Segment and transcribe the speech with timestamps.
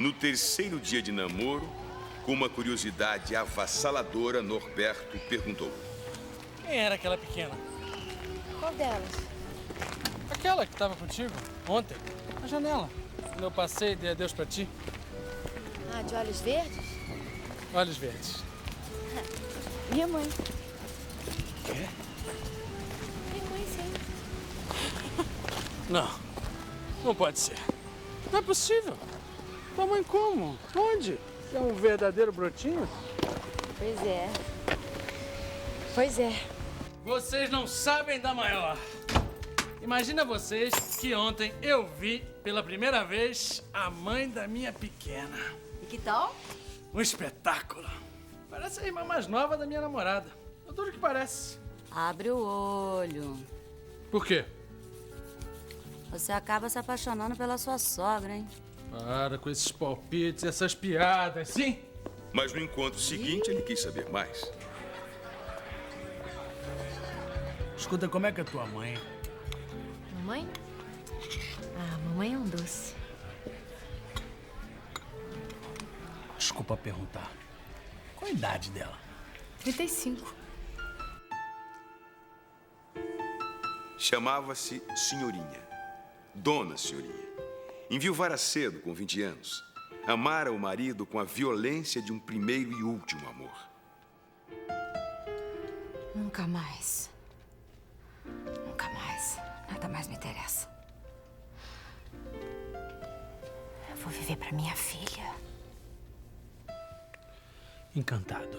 [0.00, 1.68] No terceiro dia de namoro,
[2.24, 5.70] com uma curiosidade avassaladora, Norberto perguntou:
[6.62, 7.54] Quem era aquela pequena?
[8.58, 9.10] Qual delas?
[10.30, 11.34] Aquela que estava contigo
[11.68, 11.94] ontem,
[12.40, 12.88] na janela.
[13.28, 14.66] Quando eu passei e dei adeus pra ti.
[15.92, 16.86] Ah, de olhos verdes?
[17.74, 18.36] Olhos verdes.
[19.92, 20.26] Minha mãe.
[21.66, 21.88] Quê?
[23.34, 23.92] Minha mãe, sim.
[25.90, 26.10] Não,
[27.04, 27.58] não pode ser.
[28.32, 28.96] Não é possível.
[29.74, 30.58] Tua mãe como?
[30.76, 31.18] Onde?
[31.54, 32.88] É um verdadeiro brotinho?
[33.78, 34.28] Pois é.
[35.94, 36.32] Pois é.
[37.04, 38.76] Vocês não sabem da maior.
[39.82, 45.38] Imagina vocês que ontem eu vi pela primeira vez a mãe da minha pequena.
[45.82, 46.34] E que tal?
[46.92, 47.88] Um espetáculo.
[48.50, 50.30] Parece a irmã mais nova da minha namorada.
[50.68, 51.58] É tudo que parece.
[51.90, 53.38] Abre o olho.
[54.10, 54.44] Por quê?
[56.10, 58.46] Você acaba se apaixonando pela sua sogra, hein?
[58.90, 61.78] Para com esses palpites, essas piadas, sim?
[62.32, 64.50] Mas no encontro seguinte, ele quis saber mais.
[67.76, 68.98] Escuta, como é que é tua mãe?
[70.16, 70.48] Mamãe?
[71.76, 72.94] Ah, mamãe é um doce.
[76.36, 77.30] Desculpa perguntar.
[78.16, 78.98] Qual a idade dela?
[79.60, 80.34] 35.
[83.98, 85.68] Chamava-se Senhorinha.
[86.34, 87.29] Dona Senhorinha.
[87.90, 89.64] Enviuvara cedo, com 20 anos.
[90.06, 93.68] Amara o marido com a violência de um primeiro e último amor.
[96.14, 97.10] Nunca mais.
[98.64, 99.38] Nunca mais.
[99.68, 100.70] Nada mais me interessa.
[103.90, 105.34] Eu vou viver pra minha filha.
[107.94, 108.56] Encantado.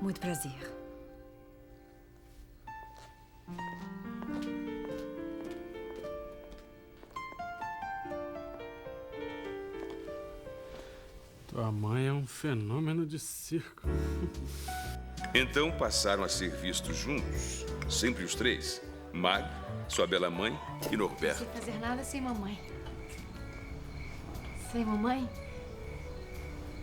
[0.00, 0.81] Muito prazer.
[11.52, 13.82] Tua mãe é um fenômeno de circo.
[15.34, 18.82] Então passaram a ser vistos juntos, sempre os três:
[19.14, 19.48] Mag,
[19.88, 20.58] sua bela mãe
[20.90, 21.38] e Norberto.
[21.38, 22.60] Sem fazer nada sem mamãe.
[24.70, 25.30] Sem mamãe?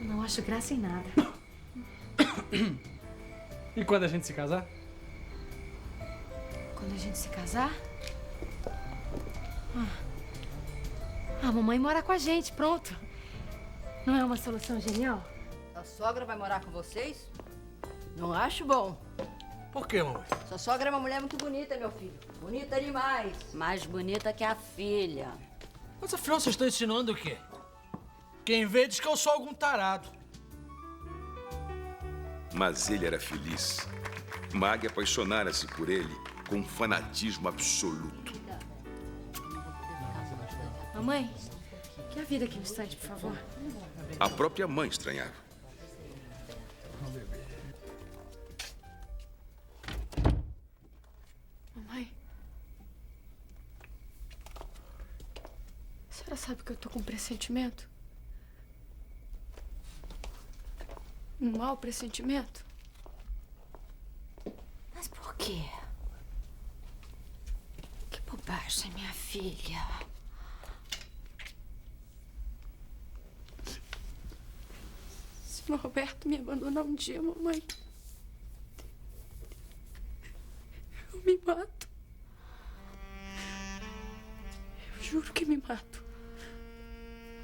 [0.01, 1.05] Não acho graça em nada.
[3.75, 4.65] E quando a gente se casar?
[6.75, 7.71] Quando a gente se casar?
[9.75, 9.97] Ah,
[11.43, 13.08] a mamãe mora com a gente, pronto.
[14.05, 15.23] Não é uma solução genial?
[15.75, 17.27] A sogra vai morar com vocês?
[18.15, 18.99] Não acho bom.
[19.71, 20.23] Por quê, mamãe?
[20.47, 22.19] Sua sogra é uma mulher muito bonita, meu filho.
[22.41, 23.35] Bonita demais.
[23.53, 25.31] Mais bonita que a filha.
[26.01, 27.37] Mas afinal vocês estão ensinando o quê?
[28.43, 30.09] Quem vê diz que eu sou algum tarado.
[32.53, 33.87] Mas ele era feliz.
[34.53, 36.13] Mag apaixonara-se por ele
[36.49, 38.33] com um fanatismo absoluto.
[40.95, 41.31] Mamãe,
[42.11, 43.37] quer vir aqui um instante, por favor?
[44.19, 45.33] A própria mãe estranhava.
[51.73, 52.11] Mamãe.
[56.09, 57.87] A senhora sabe que eu tô com um pressentimento?
[61.39, 62.65] Um mau pressentimento?
[64.93, 65.63] Mas por quê?
[68.11, 69.79] Que bobagem, minha filha.
[75.69, 77.61] Se o Roberto me abandonar um dia, mamãe.
[81.13, 81.87] Eu me mato.
[84.97, 86.03] Eu juro que me mato.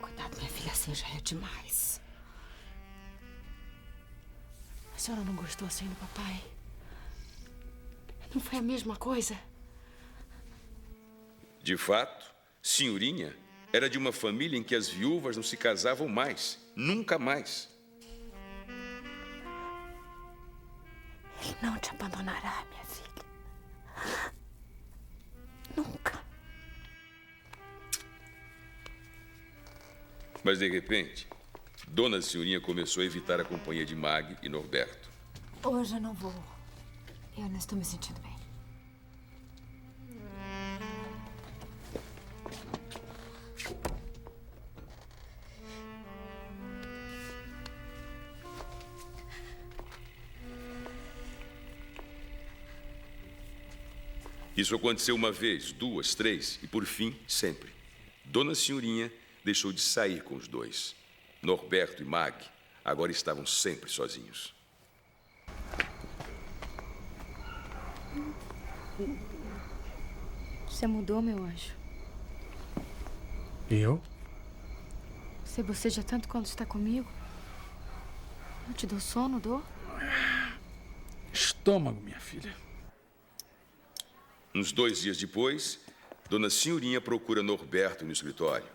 [0.01, 2.01] Cuidado, minha filha, assim já é demais.
[4.95, 6.43] A senhora não gostou assim do papai?
[8.33, 9.39] Não foi a mesma coisa?
[11.61, 13.37] De fato, Senhorinha
[13.71, 17.74] era de uma família em que as viúvas não se casavam mais, nunca mais.
[21.61, 23.25] Não te abandonará, minha filha.
[25.75, 26.19] Nunca.
[30.43, 31.27] Mas de repente,
[31.87, 35.09] Dona Senhorinha começou a evitar a companhia de Mag e Norberto.
[35.63, 36.33] Hoje eu não vou.
[37.37, 38.44] Eu não estou me sentindo bem.
[54.55, 57.73] Isso aconteceu uma vez, duas, três e, por fim, sempre.
[58.23, 59.11] Dona Senhorinha
[59.43, 60.95] deixou de sair com os dois.
[61.41, 62.35] Norberto e Mag
[62.83, 64.53] agora estavam sempre sozinhos.
[70.67, 71.73] Você mudou, meu anjo.
[73.69, 74.01] Eu?
[75.43, 77.09] Você boceja tanto quando está comigo?
[78.67, 79.63] Eu te dou sono, dou?
[81.33, 82.55] Estômago, minha filha.
[84.55, 85.81] Uns dois dias depois,
[86.29, 88.65] Dona Senhorinha procura Norberto no escritório.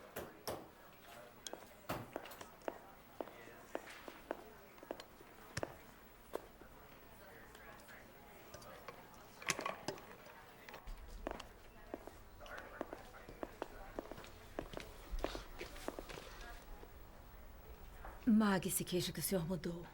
[18.26, 19.86] Mag se queixa que o senhor mudou.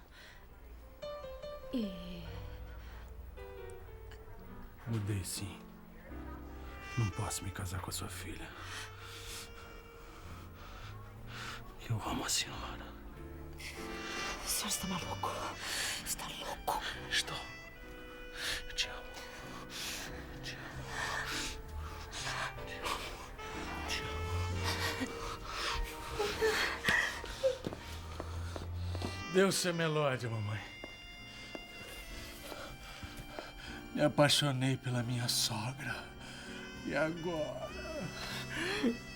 [1.72, 2.24] E.
[4.88, 5.65] Mudei sim.
[6.98, 8.48] Não posso me casar com a sua filha.
[11.88, 12.87] Eu amo a senhora.
[14.44, 15.31] O senhor está maluco.
[16.04, 16.82] Está louco.
[17.10, 17.37] Estou.
[18.66, 19.02] Eu te amo.
[20.43, 20.84] Te amo.
[22.66, 22.98] Te amo.
[23.88, 24.16] Te amo.
[29.34, 30.60] Deus ser melódia, mamãe.
[33.94, 36.15] Me apaixonei pela minha sogra.
[36.86, 37.68] E agora?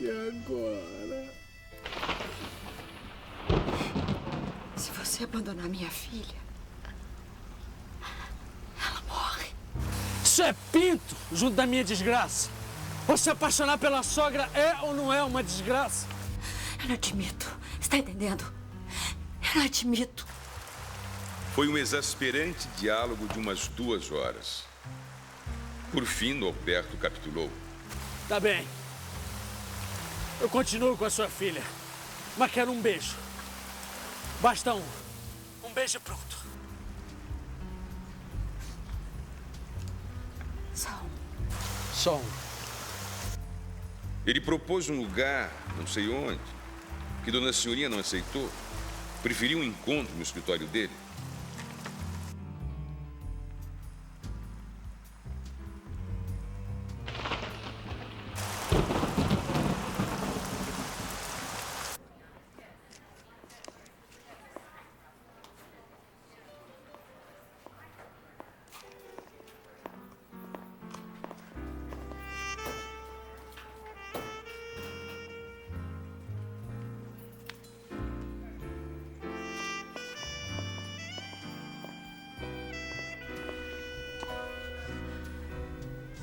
[0.00, 1.34] E agora?
[4.76, 6.36] Se você abandonar minha filha,
[8.84, 9.50] ela morre.
[10.24, 12.50] Isso é pinto junto da minha desgraça.
[13.06, 16.08] Você apaixonar pela sogra é ou não é uma desgraça?
[16.82, 17.56] Eu não admito.
[17.80, 18.44] Está entendendo?
[19.42, 20.26] Eu não admito.
[21.54, 24.69] Foi um exasperante diálogo de umas duas horas.
[25.92, 27.50] Por fim, Norberto capitulou.
[28.28, 28.66] Tá bem.
[30.40, 31.62] Eu continuo com a sua filha.
[32.36, 33.16] Mas quero um beijo.
[34.40, 34.84] Basta um.
[35.64, 36.38] Um beijo e pronto.
[40.72, 41.92] Só um.
[41.92, 42.30] Só um.
[44.24, 46.40] Ele propôs um lugar, não sei onde,
[47.24, 48.50] que Dona Senhorinha não aceitou.
[49.22, 50.92] Preferiu um encontro no escritório dele.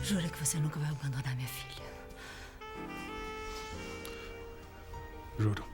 [0.08, 1.84] Jura que você nunca vai abandonar minha filha.
[5.38, 5.66] Juro.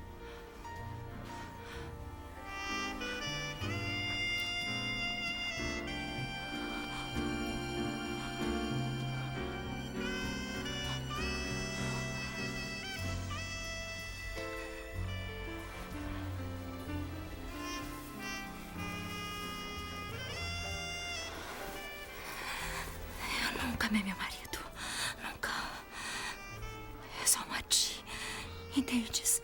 [23.94, 24.57] Amei meu marido.
[25.24, 25.51] Nunca.
[27.22, 28.04] Eu só amo a ti.
[28.75, 29.40] Entendes?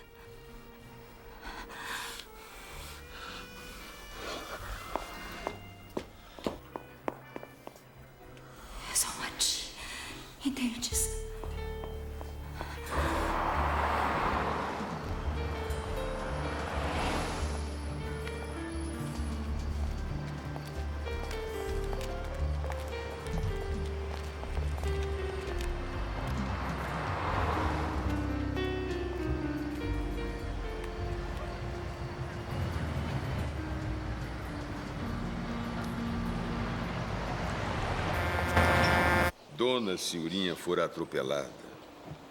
[39.60, 41.52] Dona Senhorinha fora atropelada.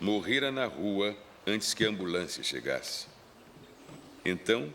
[0.01, 1.15] Morrera na rua
[1.47, 3.07] antes que a ambulância chegasse.
[4.25, 4.73] Então,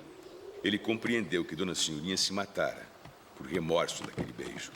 [0.64, 2.88] ele compreendeu que Dona Senhorinha se matara
[3.36, 4.72] por remorso daquele beijo.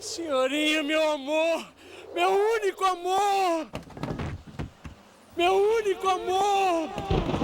[0.00, 1.70] Senhorinha, meu amor!
[2.14, 3.68] Meu único amor!
[5.36, 7.37] Meu único amor!